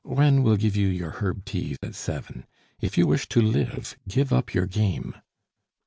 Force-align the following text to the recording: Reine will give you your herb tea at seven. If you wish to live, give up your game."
Reine 0.03 0.41
will 0.41 0.57
give 0.57 0.75
you 0.75 0.87
your 0.87 1.11
herb 1.11 1.45
tea 1.45 1.77
at 1.83 1.93
seven. 1.93 2.47
If 2.79 2.97
you 2.97 3.05
wish 3.05 3.29
to 3.29 3.39
live, 3.39 3.95
give 4.07 4.33
up 4.33 4.51
your 4.51 4.65
game." 4.65 5.13